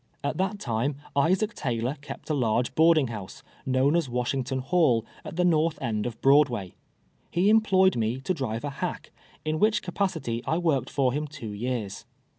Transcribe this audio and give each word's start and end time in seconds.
At 0.23 0.37
that 0.37 0.57
time 0.57 0.95
Isaac 1.15 1.53
Taylor 1.53 1.95
kept 2.01 2.31
a 2.31 2.33
large 2.33 2.73
boarding 2.73 3.09
house, 3.09 3.43
kno"s\'n 3.67 3.95
as 3.95 4.09
Washington 4.09 4.57
Hall, 4.57 5.05
at 5.23 5.35
the 5.35 5.45
north 5.45 5.79
end 5.79 6.07
of 6.07 6.19
Broadway. 6.21 6.73
He 7.29 7.51
employed 7.51 7.95
me 7.95 8.19
to 8.21 8.33
drive 8.33 8.63
a 8.63 8.69
hack, 8.81 9.11
in 9.45 9.59
which 9.59 9.83
capacity 9.83 10.41
I 10.47 10.57
worked 10.57 10.89
for 10.89 11.13
him 11.13 11.27
two 11.27 11.51
years. 11.51 12.07